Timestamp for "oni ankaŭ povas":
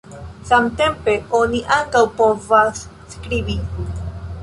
1.41-2.85